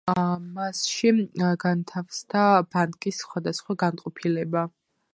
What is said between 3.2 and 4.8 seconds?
სხვადასხვა განყოფილება.